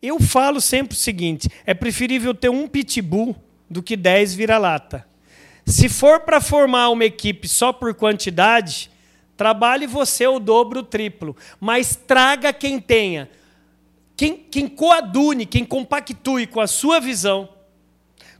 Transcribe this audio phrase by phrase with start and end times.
[0.00, 3.36] Eu falo sempre o seguinte: é preferível ter um pitbull
[3.68, 5.06] do que dez vira-lata.
[5.64, 8.90] Se for para formar uma equipe só por quantidade,
[9.36, 11.36] trabalhe você o dobro, o triplo.
[11.60, 13.30] Mas traga quem tenha,
[14.16, 17.48] quem, quem coadune, quem compactue com a sua visão,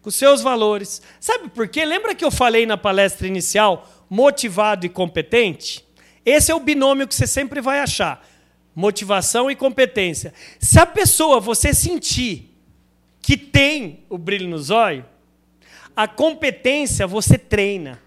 [0.01, 1.01] com os seus valores.
[1.21, 1.85] Sabe por quê?
[1.85, 5.85] Lembra que eu falei na palestra inicial, motivado e competente?
[6.25, 8.25] Esse é o binômio que você sempre vai achar.
[8.75, 10.33] Motivação e competência.
[10.59, 12.53] Se a pessoa, você sentir
[13.21, 15.05] que tem o brilho nos olhos,
[15.95, 18.01] a competência você treina.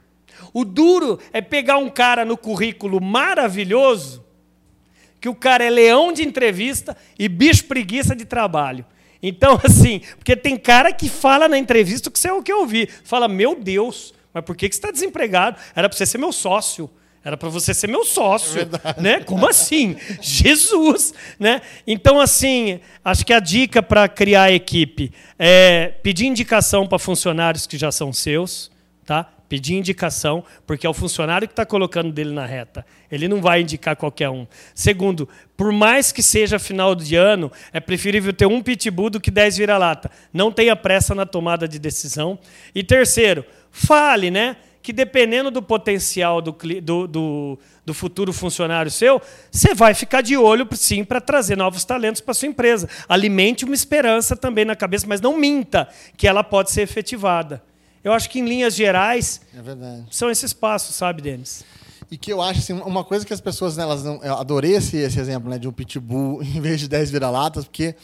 [0.54, 4.24] O duro é pegar um cara no currículo maravilhoso,
[5.20, 8.86] que o cara é leão de entrevista e bicho preguiça de trabalho.
[9.22, 12.52] Então, assim, porque tem cara que fala na entrevista o que você é o que
[12.52, 12.88] eu ouvi.
[13.04, 15.58] Fala, meu Deus, mas por que você está desempregado?
[15.76, 16.90] Era para você ser meu sócio.
[17.26, 19.20] Era para você ser meu sócio, é né?
[19.22, 19.98] Como assim?
[20.22, 21.60] Jesus, né?
[21.88, 27.66] Então assim, acho que a dica para criar a equipe é pedir indicação para funcionários
[27.66, 28.72] que já são seus,
[29.04, 29.28] tá?
[29.50, 32.86] Pedir indicação, porque é o funcionário que está colocando dele na reta.
[33.12, 34.46] Ele não vai indicar qualquer um.
[34.76, 39.32] Segundo, por mais que seja final de ano, é preferível ter um pitbull do que
[39.32, 40.12] dez vira-lata.
[40.32, 42.38] Não tenha pressa na tomada de decisão.
[42.74, 44.58] E terceiro, fale, né?
[44.86, 49.20] Que dependendo do potencial do, do, do, do futuro funcionário seu,
[49.52, 52.88] você vai ficar de olho, sim, para trazer novos talentos para sua empresa.
[53.10, 57.64] Alimente uma esperança também na cabeça, mas não minta que ela pode ser efetivada.
[58.04, 61.66] Eu acho que, em linhas gerais, é são esses passos, sabe, Denis?
[62.12, 64.76] E que eu acho assim, uma coisa que as pessoas, né, elas não, eu adorei
[64.76, 67.96] esse, esse exemplo né, de um pitbull em vez de 10 vira-latas, porque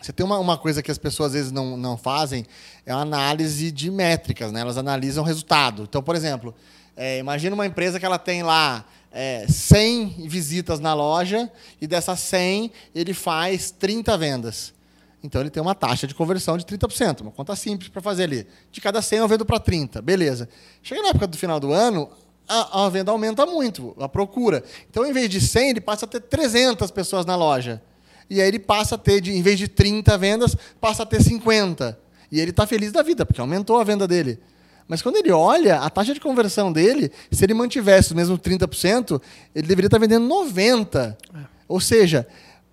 [0.00, 2.44] você tem uma, uma coisa que as pessoas às vezes não, não fazem,
[2.84, 4.60] é a análise de métricas, né?
[4.60, 5.84] Elas analisam o resultado.
[5.84, 6.54] Então, por exemplo,
[6.96, 12.20] é, imagina uma empresa que ela tem lá é, 100 visitas na loja e dessas
[12.20, 14.74] 100 ele faz 30 vendas.
[15.22, 18.46] Então ele tem uma taxa de conversão de 30%, uma conta simples para fazer ali.
[18.70, 20.48] De cada 100 eu vendo para 30, beleza.
[20.82, 22.08] Chega na época do final do ano,
[22.48, 24.62] a, a venda aumenta muito, a procura.
[24.88, 27.82] Então, em vez de 100, ele passa a ter 300 pessoas na loja.
[28.28, 31.22] E aí ele passa a ter, de, em vez de 30 vendas, passa a ter
[31.22, 31.98] 50.
[32.30, 34.38] E ele está feliz da vida, porque aumentou a venda dele.
[34.88, 39.20] Mas quando ele olha, a taxa de conversão dele, se ele mantivesse o mesmo 30%,
[39.54, 41.16] ele deveria estar tá vendendo 90%.
[41.34, 41.56] É.
[41.68, 42.26] Ou seja,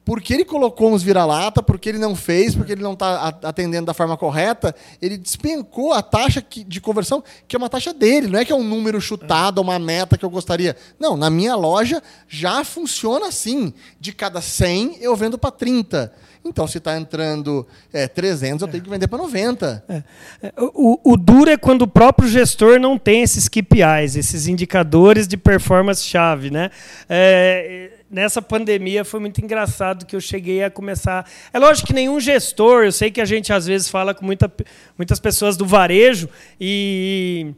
[0.06, 3.94] porque ele colocou uns vira-lata, porque ele não fez, porque ele não está atendendo da
[3.94, 8.46] forma correta, ele despencou a taxa de conversão, que é uma taxa dele, não é
[8.46, 10.76] que é um número chutado, uma meta que eu gostaria.
[11.00, 13.74] Não, na minha loja já funciona assim.
[14.00, 16.12] De cada 100, eu vendo para 30.
[16.46, 19.84] Então, se está entrando é, 300, eu tenho que vender para 90.
[19.88, 20.04] É.
[20.42, 20.54] é.
[20.58, 25.38] O, o duro é quando o próprio gestor não tem esses KPIs, esses indicadores de
[25.38, 26.52] performance-chave.
[26.52, 26.70] Né?
[27.08, 31.30] É, nessa pandemia foi muito engraçado que eu cheguei a começar.
[31.52, 34.52] É lógico que nenhum gestor, eu sei que a gente às vezes fala com muita,
[34.98, 36.30] muitas pessoas do varejo
[36.62, 37.54] e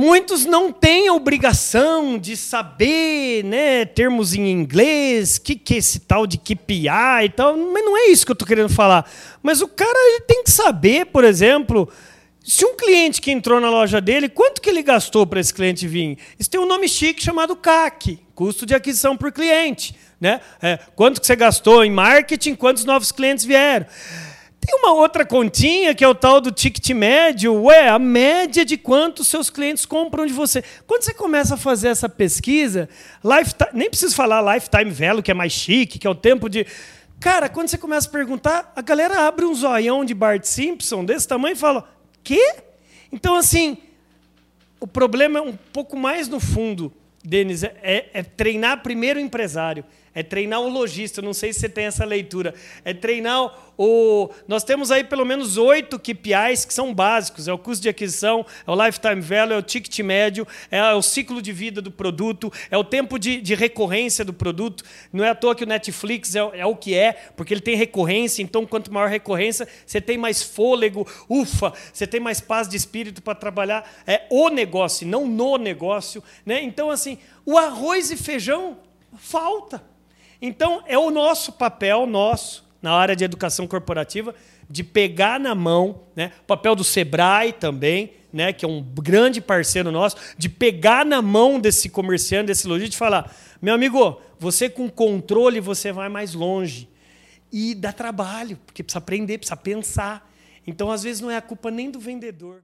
[0.00, 5.98] Muitos não têm a obrigação de saber né, termos em inglês, que, que é esse
[5.98, 9.10] tal de KPI e tal, mas não é isso que eu estou querendo falar.
[9.42, 11.88] Mas o cara ele tem que saber, por exemplo,
[12.44, 15.86] se um cliente que entrou na loja dele, quanto que ele gastou para esse cliente
[15.86, 16.18] vir?
[16.38, 19.94] Isso tem um nome chique chamado CAC, custo de aquisição por cliente.
[20.20, 20.40] Né?
[20.60, 23.86] É, quanto que você gastou em marketing, quantos novos clientes vieram?
[24.60, 27.54] Tem uma outra continha que é o tal do ticket médio.
[27.64, 30.62] Ué, a média de quantos seus clientes compram de você.
[30.86, 32.88] Quando você começa a fazer essa pesquisa,
[33.24, 36.66] lifetime, nem preciso falar lifetime value, que é mais chique, que é o tempo de.
[37.20, 41.26] Cara, quando você começa a perguntar, a galera abre um zoião de Bart Simpson desse
[41.26, 41.88] tamanho e fala:
[42.22, 42.56] quê?
[43.12, 43.78] Então, assim,
[44.80, 46.92] o problema é um pouco mais no fundo,
[47.24, 49.84] Denis, é, é, é treinar primeiro o empresário
[50.18, 51.22] é treinar o lojista.
[51.22, 52.52] Não sei se você tem essa leitura.
[52.84, 54.28] É treinar o.
[54.46, 58.44] Nós temos aí pelo menos oito KPIs que são básicos: é o custo de aquisição,
[58.66, 62.52] é o lifetime value, é o ticket médio, é o ciclo de vida do produto,
[62.70, 64.84] é o tempo de, de recorrência do produto.
[65.12, 67.76] Não é à toa que o Netflix é, é o que é, porque ele tem
[67.76, 68.42] recorrência.
[68.42, 73.22] Então, quanto maior recorrência, você tem mais fôlego, ufa, você tem mais paz de espírito
[73.22, 76.22] para trabalhar é o negócio, não no negócio.
[76.44, 76.62] Né?
[76.62, 78.78] Então, assim, o arroz e feijão
[79.16, 79.82] falta.
[80.40, 84.34] Então, é o nosso papel, nosso, na área de educação corporativa,
[84.68, 86.32] de pegar na mão, né?
[86.46, 88.52] papel do Sebrae também, né?
[88.52, 92.98] que é um grande parceiro nosso, de pegar na mão desse comerciante, desse lojista e
[92.98, 96.88] falar: meu amigo, você com controle você vai mais longe.
[97.50, 100.30] E dá trabalho, porque precisa aprender, precisa pensar.
[100.66, 102.62] Então, às vezes, não é a culpa nem do vendedor.